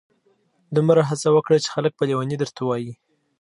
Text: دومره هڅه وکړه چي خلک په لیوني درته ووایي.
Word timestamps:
دومره 0.75 1.01
هڅه 1.09 1.27
وکړه 1.31 1.57
چي 1.63 1.69
خلک 1.75 1.91
په 1.95 2.03
لیوني 2.09 2.35
درته 2.41 2.59
ووایي. 2.61 2.93